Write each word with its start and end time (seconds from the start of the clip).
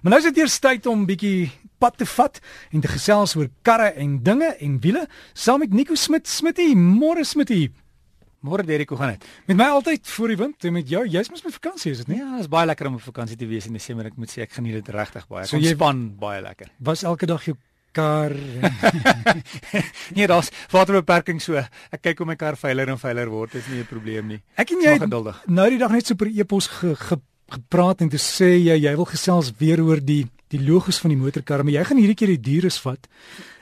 Maar 0.00 0.14
nou 0.14 0.20
is 0.22 0.30
dit 0.30 0.38
eers 0.40 0.54
tyd 0.64 0.86
om 0.88 1.02
bietjie 1.04 1.50
pad 1.80 1.98
te 2.00 2.06
vat 2.08 2.38
en 2.72 2.80
te 2.80 2.88
gesels 2.88 3.34
oor 3.36 3.50
karre 3.66 3.90
en 4.00 4.14
dinge 4.24 4.48
en 4.64 4.78
wiele 4.80 5.02
saam 5.36 5.60
met 5.60 5.74
Nico 5.76 5.94
Smit. 5.94 6.28
Smitty, 6.28 6.70
môre 6.76 7.24
Smitty. 7.24 7.66
Môre 8.40 8.64
Derek, 8.64 8.88
hoe 8.88 8.96
gaan 8.96 9.12
dit? 9.12 9.26
Met 9.50 9.58
my 9.60 9.66
altyd 9.74 10.08
voor 10.08 10.32
die 10.32 10.38
wind 10.40 10.64
en 10.64 10.72
met 10.72 10.88
jou, 10.88 11.02
jy's 11.04 11.28
mos 11.28 11.44
met 11.44 11.52
vakansie, 11.52 11.92
is 11.92 12.00
dit 12.00 12.14
nie? 12.14 12.22
Ja, 12.22 12.30
dit 12.38 12.46
is 12.46 12.48
baie 12.48 12.64
lekker 12.70 12.88
om 12.88 12.96
op 12.96 13.04
vakansie 13.04 13.36
te 13.36 13.48
wees 13.50 13.68
in 13.68 13.76
Desember. 13.76 14.08
Ek 14.08 14.16
moet 14.16 14.32
sê 14.32 14.46
ek 14.46 14.56
geniet 14.56 14.78
dit 14.78 14.88
regtig 14.96 15.26
baie. 15.28 15.44
So 15.50 15.60
jy 15.60 15.74
span 15.74 16.06
baie 16.20 16.40
lekker. 16.48 16.72
Was 16.88 17.04
elke 17.04 17.28
dag 17.28 17.44
jou 17.44 17.58
kar 17.92 18.32
Nee, 20.16 20.28
daar's 20.30 20.48
waterbeperking 20.72 21.42
so. 21.44 21.60
Ek 21.92 22.00
kyk 22.06 22.22
hoe 22.22 22.30
my 22.32 22.38
kar 22.40 22.56
veiliger 22.56 22.94
en 22.94 23.02
veiliger 23.02 23.34
word. 23.34 23.58
Dit 23.58 23.66
is 23.66 23.72
nie 23.74 23.82
'n 23.84 23.90
probleem 23.90 24.32
nie. 24.32 24.40
Ek 24.56 24.72
en 24.72 24.80
jy 24.88 24.96
nou 25.52 25.68
die 25.68 25.82
dag 25.84 25.92
net 25.92 26.06
so 26.06 26.16
per 26.16 26.32
e-pos 26.32 26.70
ge, 26.80 26.94
ge 26.96 27.20
gepraat 27.50 28.00
en 28.00 28.10
toe 28.12 28.20
sê 28.22 28.56
jy 28.58 28.76
jy 28.84 28.94
wil 28.96 29.08
gesels 29.08 29.52
weer 29.58 29.82
oor 29.82 30.00
die 30.00 30.26
die 30.50 30.60
logos 30.66 30.98
van 30.98 31.12
die 31.14 31.20
motorkar, 31.20 31.62
maar 31.62 31.76
jy 31.76 31.84
gaan 31.86 32.00
hierdie 32.00 32.18
keer 32.18 32.32
die 32.34 32.42
dieres 32.42 32.80
vat. 32.82 33.06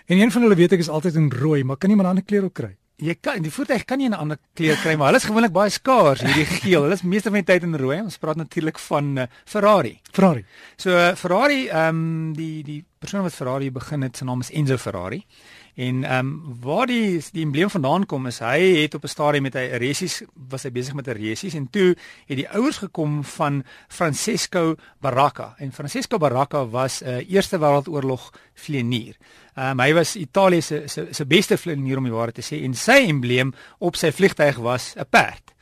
En 0.09 0.16
een 0.16 0.30
van 0.33 0.42
hulle 0.46 0.56
weet 0.56 0.73
ek 0.73 0.80
is 0.80 0.88
altyd 0.88 1.19
in 1.20 1.27
rooi, 1.29 1.65
maar 1.65 1.77
kan 1.77 1.91
nie 1.91 1.96
'n 1.96 2.06
ander 2.06 2.24
kleur 2.24 2.45
ook 2.45 2.55
kry? 2.55 2.77
Jy 2.96 3.15
kan 3.20 3.43
die 3.43 3.51
voertuig 3.51 3.84
kan 3.84 3.98
nie 3.98 4.09
'n 4.09 4.15
ander 4.15 4.38
kleur 4.55 4.77
kry, 4.77 4.96
maar 4.96 5.06
hulle 5.12 5.20
is 5.20 5.29
gewoonlik 5.29 5.52
baie 5.52 5.70
skaars, 5.70 6.20
hierdie 6.20 6.46
geel. 6.46 6.82
Hulle 6.82 6.95
is 6.95 7.02
meeste 7.02 7.30
van 7.30 7.45
die 7.45 7.52
tyd 7.52 7.62
in 7.62 7.77
rooi. 7.77 8.01
Ons 8.01 8.19
praat 8.19 8.37
natuurlik 8.37 8.79
van 8.79 9.19
uh, 9.19 9.27
Ferrari. 9.45 10.01
Ferrari. 10.12 10.45
So 10.77 10.91
uh, 10.91 11.15
Ferrari, 11.15 11.68
ehm 11.68 11.88
um, 11.88 12.32
die 12.32 12.65
die 12.65 12.84
persoon 12.98 13.23
wat 13.23 13.34
Ferrari 13.34 13.70
begin 13.70 14.02
het, 14.02 14.16
sy 14.16 14.24
naam 14.24 14.41
is 14.41 14.51
Enzo 14.51 14.77
Ferrari. 14.77 15.27
En 15.78 16.05
ehm 16.05 16.27
um, 16.27 16.56
waar 16.60 16.87
die 16.87 17.23
die 17.32 17.45
embleem 17.45 17.70
vandaan 17.70 18.06
kom 18.06 18.27
is 18.27 18.41
hy 18.42 18.82
het 18.82 18.95
op 18.95 19.05
'n 19.05 19.09
stadium 19.09 19.42
met 19.42 19.55
hy 19.55 19.66
resies 19.78 20.23
was 20.48 20.62
hy 20.62 20.73
besig 20.73 20.95
met 20.95 21.06
'n 21.06 21.14
resies 21.14 21.54
en 21.54 21.70
toe 21.70 21.95
het 22.27 22.37
die 22.37 22.48
ouers 22.48 22.77
gekom 22.77 23.24
van 23.24 23.62
Francesco 23.88 24.74
Baracca 25.01 25.54
en 25.59 25.73
Francesco 25.73 26.18
Baracca 26.18 26.66
was 26.66 27.02
'n 27.02 27.09
uh, 27.09 27.30
Eerste 27.30 27.59
Wêreldoorlog 27.59 28.32
vlieënier. 28.54 29.16
Ehm 29.54 29.70
um, 29.70 29.80
hy 29.80 29.95
was 29.95 30.16
Italië 30.16 30.60
se 30.60 30.82
se 31.10 31.26
beste 31.26 31.59
vlieënier 31.59 31.96
om 31.96 32.04
die 32.04 32.12
waarheid 32.12 32.34
te 32.34 32.54
sê 32.54 32.65
en 32.65 32.74
sy 32.74 33.06
embleem 33.06 33.54
op 33.79 33.96
sy 33.96 34.12
vliegtuig 34.12 34.56
was 34.56 34.95
'n 34.96 35.06
perd. 35.10 35.54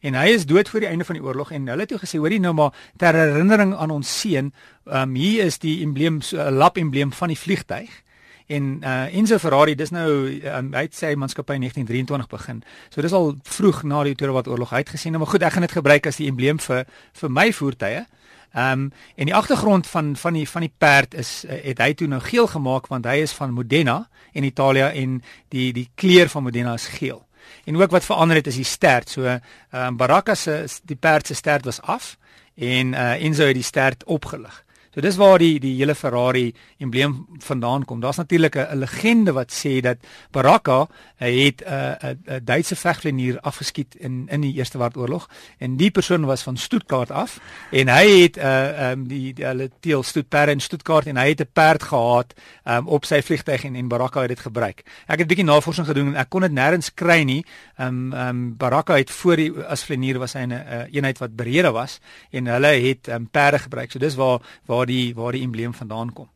En 0.00 0.14
hy 0.14 0.28
is 0.28 0.46
dood 0.46 0.68
voor 0.68 0.80
die 0.80 0.88
einde 0.88 1.04
van 1.04 1.14
die 1.14 1.24
oorlog 1.24 1.50
en 1.50 1.66
hulle 1.66 1.80
het 1.80 1.88
toe 1.88 1.98
gesê 1.98 2.18
hoorie 2.18 2.40
nou 2.40 2.54
maar 2.54 2.72
ter 2.96 3.14
herinnering 3.14 3.74
aan 3.74 3.90
ons 3.90 4.20
seun, 4.20 4.52
ehm 4.84 5.08
um, 5.08 5.14
hier 5.14 5.44
is 5.44 5.58
die 5.58 5.82
embleem 5.82 6.16
'n 6.16 6.22
so, 6.22 6.50
lap 6.50 6.76
embleem 6.76 7.12
van 7.12 7.28
die 7.28 7.38
vliegtuig 7.38 8.02
en 8.46 8.80
uh 8.82 9.16
Enzo 9.16 9.38
Ferrari 9.38 9.74
dis 9.74 9.90
nou 9.90 10.08
um, 10.28 10.72
hy 10.74 10.86
het 10.86 10.96
sy 10.96 11.14
maatskappy 11.18 11.58
in 11.58 11.66
1923 11.66 12.30
begin. 12.30 12.62
So 12.90 13.02
dis 13.04 13.12
al 13.16 13.34
vroeg 13.42 13.82
na 13.82 14.02
die 14.04 14.14
Tweede 14.14 14.34
Wêreldoorlog 14.34 14.72
uitgesien, 14.72 15.18
maar 15.18 15.30
goed, 15.30 15.42
ek 15.42 15.52
gaan 15.56 15.66
dit 15.66 15.76
gebruik 15.78 16.06
as 16.06 16.18
die 16.20 16.28
embleem 16.30 16.60
vir 16.62 16.84
vir 17.20 17.30
my 17.30 17.52
voertuie. 17.52 18.04
Ehm 18.52 18.72
um, 18.72 18.92
en 19.16 19.24
die 19.30 19.34
agtergrond 19.34 19.86
van 19.86 20.16
van 20.16 20.32
die 20.32 20.48
van 20.48 20.60
die 20.60 20.72
perd 20.78 21.14
is 21.14 21.44
uh, 21.44 21.56
het 21.64 21.78
hy 21.78 21.92
toe 21.94 22.08
nou 22.08 22.20
geel 22.20 22.46
gemaak 22.46 22.86
want 22.92 23.06
hy 23.08 23.22
is 23.24 23.32
van 23.32 23.52
Modena 23.52 24.08
in 24.32 24.44
Italië 24.44 24.90
en 25.02 25.22
die 25.48 25.72
die 25.72 25.88
kleur 25.94 26.28
van 26.28 26.42
Modena 26.42 26.74
is 26.74 26.86
geel. 26.86 27.22
En 27.64 27.76
ook 27.76 27.90
wat 27.90 28.04
verander 28.04 28.36
het 28.36 28.46
is 28.46 28.60
die 28.60 28.68
stert. 28.68 29.08
So 29.08 29.24
ehm 29.24 29.40
um, 29.72 29.96
Baracca 29.96 30.34
se 30.34 30.66
die 30.84 30.96
perd 30.96 31.26
se 31.26 31.34
stert 31.34 31.64
was 31.64 31.80
af 31.80 32.16
en 32.54 32.92
uh 32.92 33.24
Enzo 33.24 33.44
het 33.44 33.54
die 33.54 33.64
stert 33.64 34.04
opgelig. 34.04 34.64
So 34.92 35.00
dis 35.00 35.16
waar 35.16 35.40
die 35.40 35.56
die 35.56 35.72
hele 35.78 35.94
Ferrari 35.96 36.50
embleem 36.82 37.14
vandaan 37.40 37.84
kom. 37.88 38.00
Daar's 38.00 38.16
natuurlik 38.20 38.56
'n 38.56 38.76
legende 38.78 39.32
wat 39.32 39.50
sê 39.52 39.80
dat 39.80 39.96
Baraka 40.30 40.86
het 41.16 41.62
'n 41.64 41.72
uh, 41.72 42.36
'n 42.36 42.44
Duitse 42.44 42.76
vegvlieënier 42.76 43.40
afgeskiet 43.40 43.94
in 43.94 44.28
in 44.28 44.40
die 44.40 44.54
Eerste 44.54 44.78
Wêreldoorlog 44.78 45.28
en 45.58 45.76
die 45.76 45.90
persoon 45.90 46.24
was 46.24 46.42
van 46.42 46.56
Stuttgart 46.56 47.10
af 47.10 47.40
en 47.70 47.88
hy 47.88 48.22
het 48.22 48.36
'n 48.36 48.40
uh, 48.40 48.90
um, 48.90 49.08
die 49.08 49.34
hulle 49.36 49.70
teel 49.80 50.02
Stuttgart 50.02 50.48
in 50.48 50.60
Stuttgart 50.60 51.06
en 51.06 51.16
hy 51.16 51.28
het 51.28 51.40
'n 51.40 51.48
perd 51.52 51.82
gehad 51.82 52.34
um, 52.64 52.86
op 52.88 53.04
sy 53.04 53.22
vliegtuig 53.22 53.64
en 53.64 53.74
en 53.74 53.88
Baraka 53.88 54.20
het 54.20 54.28
dit 54.28 54.40
gebruik. 54.40 54.82
Ek 55.06 55.18
het 55.18 55.20
'n 55.20 55.26
bietjie 55.26 55.44
navorsing 55.44 55.86
gedoen 55.86 56.06
en 56.06 56.16
ek 56.16 56.28
kon 56.28 56.40
dit 56.40 56.52
nêrens 56.52 56.94
kry 56.94 57.22
nie. 57.22 57.44
Ehm 57.76 58.12
um, 58.12 58.12
um, 58.12 58.56
Baraka 58.56 58.94
het 58.96 59.10
voor 59.10 59.36
die 59.36 59.52
as 59.66 59.84
vlieënier 59.84 60.18
was 60.18 60.32
hy 60.32 60.44
'n 60.44 60.52
uh, 60.52 60.84
eenheid 60.92 61.18
wat 61.18 61.36
berede 61.36 61.70
was 61.70 62.00
en 62.30 62.46
hulle 62.46 62.66
het 62.66 63.08
um, 63.08 63.28
perde 63.30 63.58
gebruik. 63.58 63.90
So 63.90 63.98
dis 63.98 64.14
waar 64.14 64.40
waar 64.66 64.81
waar 64.82 64.90
die 64.90 65.14
waar 65.14 65.32
die 65.32 65.46
embleem 65.46 65.74
vandaan 65.74 66.12
kom. 66.12 66.28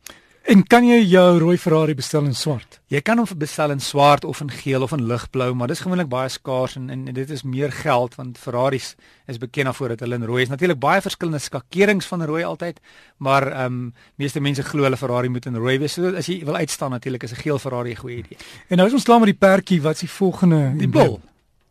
En 0.47 0.63
kan 0.63 0.85
jy 0.87 1.01
jou 1.11 1.39
rooi 1.43 1.57
Ferrari 1.59 1.97
bestel 1.99 2.29
in 2.29 2.35
swart? 2.39 2.77
Jy 2.87 3.01
kan 3.03 3.19
hom 3.19 3.27
bestel 3.35 3.73
in 3.75 3.81
swart 3.83 4.23
of 4.25 4.39
in 4.45 4.53
geel 4.55 4.85
of 4.87 4.93
in 4.95 5.03
ligblou, 5.11 5.49
maar 5.59 5.67
dis 5.67 5.83
gewoonlik 5.83 6.07
baie 6.07 6.31
skaars 6.31 6.77
en, 6.79 6.85
en 6.91 7.03
dit 7.11 7.33
is 7.35 7.43
meer 7.43 7.73
geld 7.75 8.15
want 8.15 8.39
Ferraris 8.39 8.93
is 9.27 9.41
bekend 9.43 9.67
daarvoor 9.67 9.97
dat 9.97 10.05
hulle 10.07 10.21
in 10.21 10.29
rooi 10.31 10.45
is. 10.45 10.53
Natuurlik 10.53 10.79
baie 10.79 11.03
verskillende 11.03 11.43
skakerings 11.43 12.07
van 12.07 12.23
rooi 12.31 12.45
altyd, 12.47 12.79
maar 13.19 13.49
ehm 13.51 13.81
um, 13.81 13.93
meeste 14.23 14.41
mense 14.41 14.63
glo 14.63 14.87
hulle 14.87 15.01
Ferrari 15.01 15.29
moet 15.35 15.51
in 15.51 15.59
rooi 15.59 15.81
wees. 15.83 15.99
So 15.99 16.15
as 16.15 16.31
jy 16.31 16.45
wil 16.47 16.63
uitstaan 16.63 16.95
natuurlik 16.95 17.27
is 17.27 17.35
'n 17.35 17.43
geel 17.43 17.59
Ferrari 17.59 17.91
'n 17.91 18.03
goeie 18.05 18.19
idee. 18.23 18.39
En 18.69 18.77
nou 18.77 18.87
is 18.87 18.95
ons 18.95 19.05
klaar 19.05 19.19
met 19.19 19.35
die 19.35 19.41
perdjie, 19.49 19.83
wat 19.83 19.95
is 19.95 20.07
die 20.07 20.15
volgende? 20.23 20.77
Die 20.79 20.89
bul. 20.89 21.19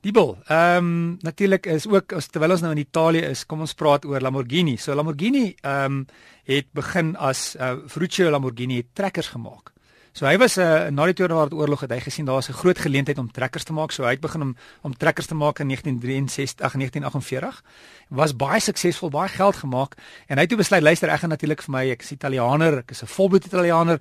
Die 0.06 0.14
bil. 0.14 0.36
Ehm 0.54 0.86
um, 0.86 1.18
natuurlik 1.26 1.66
is 1.66 1.88
ook 1.90 2.14
as 2.14 2.28
terwyl 2.30 2.54
ons 2.54 2.62
nou 2.62 2.70
in 2.76 2.84
Italië 2.84 3.24
is, 3.26 3.42
kom 3.50 3.64
ons 3.66 3.74
praat 3.74 4.04
oor 4.06 4.22
Lamborghini. 4.22 4.76
So 4.78 4.94
Lamborghini 4.94 5.56
ehm 5.56 5.86
um, 5.86 6.04
het 6.46 6.68
begin 6.78 7.16
as 7.18 7.56
uh, 7.58 7.72
Ferruccio 7.90 8.30
Lamborghini 8.30 8.84
het 8.84 8.94
trekkers 8.94 9.32
gemaak. 9.34 9.75
So 10.16 10.24
hy 10.24 10.38
was 10.40 10.56
'n 10.56 10.62
uh, 10.62 10.88
na 10.96 11.06
die 11.06 11.14
Tweede 11.14 11.36
Wêreldoorlog 11.36 11.81
het 11.84 11.92
hy 11.92 12.00
gesien 12.00 12.26
daar's 12.26 12.48
'n 12.48 12.56
groot 12.56 12.80
geleentheid 12.80 13.18
om 13.18 13.28
trekkers 13.31 13.66
te 13.66 13.74
maak. 13.74 13.92
So 13.92 14.03
hy 14.03 14.12
het 14.16 14.22
begin 14.22 14.42
om 14.42 14.56
om 14.81 14.96
trekkers 14.96 15.28
te 15.28 15.36
maak 15.36 15.59
in 15.59 15.68
1963 15.68 16.74
en 16.74 16.80
1948. 16.80 17.64
Was 18.09 18.36
baie 18.36 18.59
suksesvol, 18.59 19.09
baie 19.09 19.28
geld 19.28 19.56
gemaak 19.56 19.96
en 20.28 20.38
hy 20.38 20.42
het 20.42 20.50
toe 20.50 20.58
besluit 20.58 20.84
luister 20.84 21.09
ek 21.09 21.20
gaan 21.20 21.30
natuurlik 21.30 21.62
vir 21.62 21.72
my 21.72 21.92
ek 21.92 22.02
is 22.02 22.12
Italianer, 22.12 22.78
ek 22.78 22.92
is 22.92 23.03
'n 23.03 23.08
volbloed 23.08 23.46
Italianer. 23.46 24.00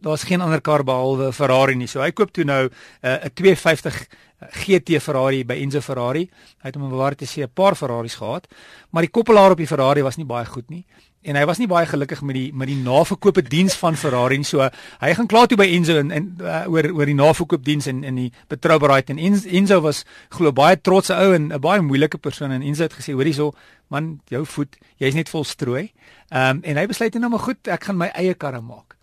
Daar's 0.00 0.22
geen 0.22 0.40
ander 0.40 0.60
kar 0.60 0.84
behalwe 0.84 1.32
Ferrari 1.32 1.74
nie. 1.74 1.88
So 1.88 2.00
hy 2.00 2.12
koop 2.12 2.32
toe 2.32 2.44
nou 2.44 2.68
'n 2.68 2.70
uh, 3.02 3.24
'n 3.24 3.34
250 3.34 4.06
GT 4.52 5.02
Ferrari 5.02 5.44
by 5.44 5.54
Enzo 5.54 5.80
Ferrari. 5.80 6.30
Hy 6.62 6.66
het 6.68 6.76
hom 6.76 6.90
bewaar 6.90 7.16
te 7.16 7.24
sê 7.26 7.42
'n 7.42 7.50
paar 7.52 7.74
Ferraris 7.74 8.14
gehad, 8.14 8.46
maar 8.90 9.02
die 9.02 9.10
koppelaar 9.10 9.50
op 9.50 9.58
die 9.58 9.66
Ferrari 9.66 10.02
was 10.02 10.16
nie 10.16 10.26
baie 10.26 10.46
goed 10.46 10.70
nie 10.70 10.86
en 11.26 11.36
hy 11.36 11.44
was 11.48 11.58
nie 11.58 11.68
baie 11.70 11.86
gelukkig 11.86 12.22
met 12.22 12.38
die 12.38 12.46
met 12.54 12.70
die 12.70 12.78
naverkoopte 12.78 13.42
diens 13.42 13.76
van 13.80 13.98
Ferrari 13.98 14.38
en 14.40 14.46
so 14.46 14.62
hy 15.02 15.12
gaan 15.18 15.30
klaar 15.30 15.50
toe 15.50 15.58
by 15.58 15.66
Enzo 15.76 15.98
en, 16.00 16.10
en 16.14 16.28
uh, 16.40 16.64
oor 16.72 16.90
oor 16.94 17.06
die 17.10 17.18
naverkoopdiens 17.18 17.90
en 17.92 18.04
in 18.06 18.20
die 18.22 18.28
betroubaarheid 18.52 19.10
en 19.10 19.18
Enzo 19.20 19.80
was 19.84 20.04
glo 20.34 20.52
baie 20.52 20.78
trotse 20.80 21.14
ou 21.14 21.34
en 21.34 21.52
'n 21.52 21.60
baie 21.60 21.82
moeilike 21.82 22.18
persoon 22.18 22.50
en 22.50 22.62
Enzo 22.62 22.86
het 22.86 22.98
gesê 22.98 23.12
hoor 23.12 23.24
hierso 23.26 23.52
man 23.88 24.20
jou 24.30 24.44
voet 24.46 24.76
jy's 24.98 25.14
net 25.14 25.28
vol 25.28 25.44
strooi. 25.44 25.92
Ehm 26.30 26.58
um, 26.58 26.62
en 26.64 26.76
hy 26.76 26.86
besluit 26.86 27.14
nou 27.14 27.30
maar 27.30 27.46
goed 27.48 27.68
ek 27.68 27.84
gaan 27.84 27.98
my 27.98 28.10
eie 28.14 28.34
karre 28.34 28.60
maak. 28.60 28.95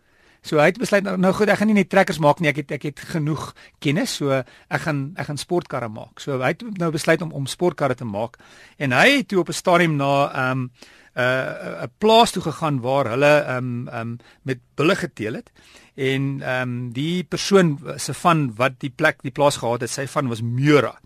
So 0.44 0.60
hy 0.60 0.68
het 0.74 0.80
besluit 0.82 1.06
nou, 1.06 1.16
nou 1.18 1.32
goed, 1.36 1.48
ek 1.48 1.62
gaan 1.62 1.70
nie 1.72 1.78
net 1.78 1.90
trekkers 1.92 2.20
maak 2.20 2.42
nie, 2.44 2.50
ek 2.52 2.64
het 2.64 2.74
ek 2.76 2.88
het 2.90 3.04
genoeg 3.14 3.54
kennis, 3.84 4.18
so 4.20 4.36
ek 4.36 4.82
gaan 4.84 5.14
ek 5.16 5.30
gaan 5.30 5.40
sportkarre 5.40 5.88
maak. 5.90 6.20
So 6.20 6.42
hy 6.42 6.52
het 6.52 6.66
nou 6.82 6.92
besluit 6.92 7.24
om 7.24 7.32
om 7.32 7.48
sportkarre 7.48 7.96
te 7.96 8.08
maak. 8.08 8.36
En 8.78 8.92
hy 8.92 9.22
het 9.22 9.30
toe 9.32 9.40
op 9.40 9.50
'n 9.50 9.62
stadium 9.62 9.96
na 9.96 10.12
ehm 10.32 10.52
um, 10.52 10.72
'n 11.16 11.22
uh, 11.22 11.84
'n 11.86 11.92
plaas 11.98 12.32
toe 12.32 12.44
gegaan 12.44 12.82
waar 12.82 13.08
hulle 13.14 13.34
ehm 13.40 13.58
um, 13.58 13.88
ehm 13.88 14.00
um, 14.02 14.18
met 14.42 14.60
bulle 14.76 14.96
geteel 14.96 15.34
het. 15.34 15.52
En 15.96 16.42
ehm 16.42 16.62
um, 16.62 16.92
die 16.92 17.24
persoon 17.24 17.80
se 17.96 18.14
van 18.14 18.52
wat 18.56 18.80
die 18.80 18.94
plek 18.96 19.22
die 19.22 19.32
plaas 19.32 19.58
gehad 19.58 19.82
het, 19.82 19.90
sy 19.90 20.08
van 20.08 20.28
was 20.28 20.42
Mura. 20.42 21.00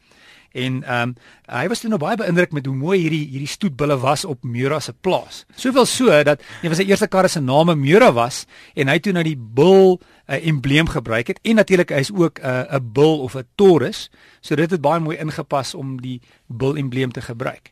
En 0.57 0.81
ehm 0.83 1.09
um, 1.09 1.15
hy 1.47 1.67
was 1.71 1.79
toe 1.79 1.89
nou 1.89 1.99
baie 2.01 2.17
beïndruk 2.19 2.51
met 2.51 2.65
hoe 2.67 2.75
mooi 2.75 2.97
hierdie 2.99 3.23
hierdie 3.31 3.47
stoetbulle 3.47 3.95
was 4.03 4.25
op 4.27 4.43
Mura 4.43 4.79
se 4.83 4.91
plaas. 4.93 5.45
Soveel 5.55 5.85
so 5.87 6.23
dat 6.27 6.41
een 6.61 6.73
van 6.73 6.75
sy 6.79 6.87
eerste 6.89 7.07
karre 7.07 7.29
se 7.31 7.39
naam 7.39 7.71
Mura 7.79 8.11
was 8.13 8.45
en 8.75 8.91
hy 8.91 8.97
toe 8.99 9.13
nou 9.15 9.23
die 9.23 9.37
bul 9.37 9.95
'n 10.27 10.33
uh, 10.33 10.47
embleem 10.47 10.89
gebruik 10.91 11.27
het 11.27 11.39
en 11.43 11.55
natuurlik 11.55 11.93
hy's 11.95 12.11
ook 12.11 12.39
'n 12.39 12.45
uh, 12.45 12.75
'n 12.79 12.91
bul 12.93 13.21
of 13.23 13.35
'n 13.35 13.47
torus. 13.55 14.09
So 14.41 14.55
dit 14.55 14.71
het 14.71 14.81
baie 14.81 14.99
mooi 14.99 15.17
ingepas 15.17 15.73
om 15.73 16.01
die 16.01 16.21
bul 16.47 16.75
embleem 16.75 17.11
te 17.11 17.21
gebruik. 17.21 17.71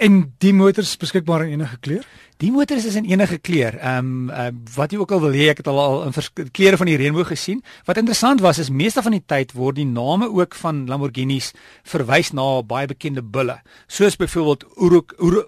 En 0.00 0.14
die 0.40 0.54
motors 0.56 0.94
beskikbaar 0.96 1.42
in 1.44 1.58
enige 1.58 1.76
kleur? 1.84 2.04
Die 2.40 2.48
motors 2.48 2.86
is 2.88 2.94
in 2.96 3.04
enige 3.04 3.36
kleur. 3.36 3.74
Ehm 3.76 4.06
um, 4.06 4.30
uh, 4.32 4.46
wat 4.74 4.94
jy 4.94 4.98
ook 5.02 5.10
al 5.12 5.20
wil 5.26 5.34
hê, 5.36 5.50
ek 5.52 5.58
het 5.60 5.66
al 5.68 5.80
al 5.80 6.06
in 6.06 6.14
kleure 6.56 6.78
van 6.80 6.88
die 6.88 6.94
reënboog 6.96 7.28
gesien. 7.28 7.60
Wat 7.84 8.00
interessant 8.00 8.40
was 8.40 8.58
is 8.62 8.70
meeste 8.72 9.04
van 9.04 9.12
die 9.12 9.20
tyd 9.28 9.52
word 9.52 9.76
die 9.76 9.84
name 9.84 10.30
ook 10.32 10.56
van 10.56 10.86
Lamborghinis 10.88 11.50
verwys 11.84 12.32
na 12.32 12.46
baie 12.62 12.88
bekende 12.88 13.20
bulle, 13.20 13.58
soos 13.92 14.16
byvoorbeeld 14.16 14.64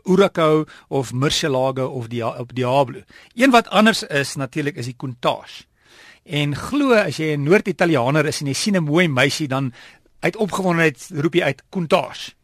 Huracan 0.05 0.67
of 0.89 1.15
Murcielago 1.17 1.89
of 1.89 2.13
die 2.13 2.21
op 2.27 2.53
Diablo. 2.53 3.01
Een 3.33 3.57
wat 3.57 3.73
anders 3.73 4.05
is 4.05 4.37
natuurlik 4.37 4.77
is 4.77 4.93
die 4.93 4.97
Countach. 4.99 5.65
En 6.29 6.53
glo 6.53 6.93
as 6.93 7.17
jy 7.17 7.33
'n 7.37 7.49
Noord-Italianer 7.49 8.27
is 8.27 8.41
en 8.41 8.53
jy 8.53 8.55
sien 8.55 8.77
'n 8.77 8.85
mooi 8.85 9.09
meisie 9.09 9.49
dan 9.49 9.73
uit 10.21 10.37
opgewondenheid 10.37 11.09
roep 11.15 11.35
jy 11.35 11.43
uit 11.43 11.63
Countach 11.71 12.37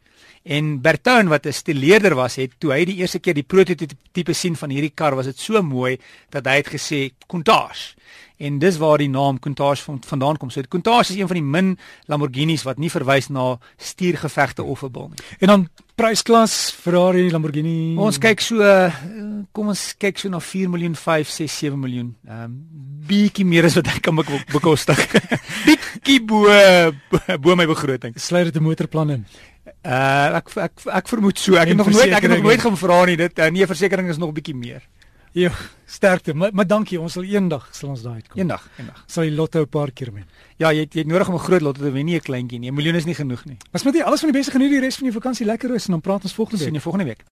En 0.48 0.80
Bertoon 0.80 1.28
wat 1.28 1.46
'n 1.46 1.52
stileerder 1.52 2.14
was, 2.14 2.36
het 2.36 2.52
toe 2.58 2.72
hy 2.72 2.84
die 2.84 2.96
eerste 2.96 3.18
keer 3.18 3.34
die 3.34 3.42
prototipe 3.42 4.32
sien 4.32 4.56
van 4.56 4.70
hierdie 4.70 4.94
kar, 4.94 5.14
was 5.14 5.26
dit 5.26 5.38
so 5.38 5.62
mooi 5.62 5.98
dat 6.30 6.46
hy 6.46 6.56
het 6.56 6.68
gesê 6.68 7.10
Countach. 7.26 7.94
En 8.38 8.58
dis 8.58 8.76
waar 8.76 8.98
die 8.98 9.08
naam 9.08 9.38
Countach 9.38 9.82
vandaan 10.00 10.36
kom. 10.36 10.50
So 10.50 10.62
Countach 10.68 11.10
is 11.10 11.16
een 11.16 11.26
van 11.26 11.36
die 11.36 11.44
min 11.44 11.78
Lamborghinis 12.06 12.62
wat 12.62 12.78
nie 12.78 12.90
verwys 12.90 13.28
na 13.28 13.58
stuurgevegte 13.76 14.62
of 14.62 14.82
'n 14.82 14.90
bil 14.90 15.08
nie. 15.08 15.18
En 15.38 15.46
dan 15.46 15.68
prysklas 15.94 16.70
Ferrari, 16.70 17.30
Lamborghini. 17.30 17.96
Ons 17.96 18.18
kyk 18.18 18.40
so 18.40 18.56
kom 19.52 19.68
ons 19.68 19.94
kyk 19.98 20.18
so 20.18 20.28
na 20.28 20.40
4 20.40 20.70
miljoen, 20.70 20.94
5, 20.94 21.28
6, 21.28 21.58
7 21.58 21.80
miljoen. 21.80 22.16
Ehm 22.26 22.42
um, 22.44 22.64
bietjie 23.08 23.44
meer 23.44 23.64
as 23.64 23.74
wat 23.74 23.86
ek 23.86 24.02
kan 24.02 24.14
bekostig. 24.52 24.98
bietjie 25.66 26.24
bo 26.24 26.44
bo 27.40 27.56
my 27.56 27.66
begroting. 27.66 28.14
Sluit 28.16 28.44
dit 28.44 28.56
'n 28.56 28.62
motorplan 28.62 29.10
in. 29.10 29.26
Uh 29.84 30.36
ek 30.38 30.54
ek 30.56 30.86
ek 31.00 31.08
vermoed 31.08 31.38
so. 31.38 31.54
Ek 31.54 31.68
het 31.68 31.76
nog 31.76 31.90
nooit 31.90 32.12
ek 32.12 32.22
het 32.22 32.30
nog 32.30 32.42
nooit 32.42 32.60
gaan 32.60 32.76
vra 32.76 33.04
nie. 33.04 33.16
Dit 33.16 33.38
uh, 33.38 33.50
nee, 33.50 33.66
versekerings 33.66 34.10
is 34.16 34.18
nog 34.22 34.32
bietjie 34.32 34.54
meer. 34.54 34.82
Ja, 35.32 35.50
sterkte. 35.86 36.34
Maar, 36.34 36.50
maar 36.52 36.66
dankie. 36.66 37.00
Ons 37.00 37.12
sal 37.18 37.26
eendag 37.28 37.68
sal 37.76 37.92
ons 37.92 38.02
daai 38.02 38.14
uitkom. 38.14 38.40
Eendag, 38.40 38.64
eendag. 38.78 39.04
Sal 39.06 39.28
die 39.28 39.34
lotto 39.36 39.60
'n 39.60 39.68
paar 39.68 39.92
keer 39.92 40.12
wen. 40.12 40.26
Ja, 40.56 40.72
jy 40.72 40.86
het, 40.86 40.94
jy 40.94 41.04
het 41.04 41.10
nodig 41.10 41.28
om 41.28 41.34
'n 41.34 41.46
groot 41.46 41.60
lotto 41.60 41.82
te 41.82 41.90
wen, 41.92 42.06
nie 42.06 42.16
'n 42.16 42.20
kleintjie 42.20 42.58
nie. 42.58 42.70
'n 42.70 42.74
Miljoen 42.74 42.94
is 42.96 43.04
nie 43.04 43.14
genoeg 43.14 43.44
nie. 43.44 43.56
Maar 43.70 43.80
smet 43.80 43.94
jy 43.94 44.02
alles 44.02 44.20
van 44.20 44.30
die 44.30 44.38
beste 44.38 44.52
geniet 44.52 44.70
die 44.70 44.80
res 44.80 44.96
van 44.96 45.04
jou 45.04 45.14
vakansie 45.20 45.46
lekker 45.46 45.68
rus 45.70 45.86
en 45.86 45.92
dan 45.92 46.00
praat 46.00 46.22
ons 46.22 46.34
volgende 46.34 46.58
week. 46.58 46.68
Sien 46.68 46.80
jou 46.80 46.82
volgende 46.82 47.06
week. 47.06 47.24